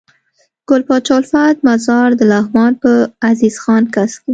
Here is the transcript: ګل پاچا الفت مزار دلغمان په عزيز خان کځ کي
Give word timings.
ګل 0.69 0.81
پاچا 0.87 1.15
الفت 1.19 1.55
مزار 1.65 2.09
دلغمان 2.19 2.73
په 2.81 2.91
عزيز 3.27 3.55
خان 3.63 3.83
کځ 3.95 4.11
کي 4.21 4.29